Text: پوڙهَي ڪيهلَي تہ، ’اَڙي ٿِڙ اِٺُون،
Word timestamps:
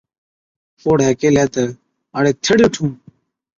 پوڙهَي 0.81 1.13
ڪيهلَي 1.19 1.45
تہ، 1.53 1.63
’اَڙي 2.15 2.31
ٿِڙ 2.43 2.59
اِٺُون، 2.65 2.91